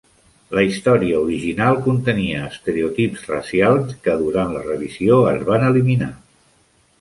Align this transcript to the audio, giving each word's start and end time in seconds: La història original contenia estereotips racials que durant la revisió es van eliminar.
La 0.59 0.61
història 0.67 1.17
original 1.25 1.77
contenia 1.87 2.39
estereotips 2.53 3.27
racials 3.33 3.93
que 4.09 4.17
durant 4.23 4.57
la 4.57 4.65
revisió 4.71 5.21
es 5.35 5.47
van 5.53 5.69
eliminar. 5.69 6.11